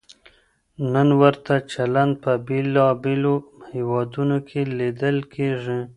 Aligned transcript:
نن 0.93 1.09
ورته 1.21 1.53
چلند 1.73 2.13
په 2.23 2.31
بېلابېلو 2.47 3.35
هېوادونو 3.71 4.37
کې 4.47 4.61
لیدل 4.77 5.17
کېږي. 5.33 5.79